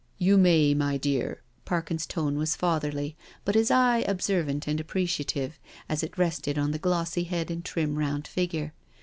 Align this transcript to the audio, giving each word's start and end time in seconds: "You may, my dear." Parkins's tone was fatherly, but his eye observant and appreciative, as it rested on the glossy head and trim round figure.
"You 0.27 0.39
may, 0.39 0.73
my 0.73 0.97
dear." 0.97 1.43
Parkins's 1.63 2.07
tone 2.07 2.35
was 2.35 2.55
fatherly, 2.55 3.15
but 3.45 3.53
his 3.53 3.69
eye 3.69 3.99
observant 4.07 4.65
and 4.65 4.79
appreciative, 4.79 5.59
as 5.87 6.01
it 6.01 6.17
rested 6.17 6.57
on 6.57 6.71
the 6.71 6.79
glossy 6.79 7.25
head 7.25 7.51
and 7.51 7.63
trim 7.63 7.99
round 7.99 8.25
figure. 8.27 8.73